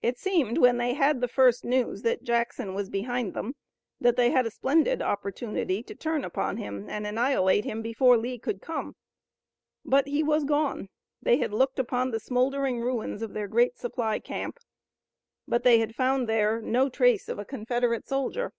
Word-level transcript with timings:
It 0.00 0.16
seemed 0.16 0.56
when 0.56 0.78
they 0.78 0.94
had 0.94 1.20
the 1.20 1.28
first 1.28 1.62
news 1.62 2.00
that 2.04 2.22
Jackson 2.22 2.72
was 2.72 2.88
behind 2.88 3.34
them, 3.34 3.54
that 4.00 4.16
they 4.16 4.30
had 4.30 4.46
a 4.46 4.50
splendid 4.50 5.02
opportunity 5.02 5.82
to 5.82 5.94
turn 5.94 6.24
upon 6.24 6.56
him 6.56 6.88
and 6.88 7.06
annihilate 7.06 7.66
him 7.66 7.82
before 7.82 8.16
Lee 8.16 8.38
could 8.38 8.62
come. 8.62 8.96
But 9.84 10.06
he 10.06 10.22
was 10.22 10.44
gone. 10.44 10.88
They 11.20 11.36
had 11.36 11.52
looked 11.52 11.78
upon 11.78 12.12
the 12.12 12.18
smoldering 12.18 12.80
ruins 12.80 13.20
of 13.20 13.34
their 13.34 13.46
great 13.46 13.76
supply 13.76 14.20
camp, 14.20 14.58
but 15.46 15.64
they 15.64 15.80
had 15.80 15.94
found 15.94 16.30
there 16.30 16.62
no 16.62 16.88
trace 16.88 17.28
of 17.28 17.38
a 17.38 17.44
Confederate 17.44 18.08
soldier. 18.08 18.54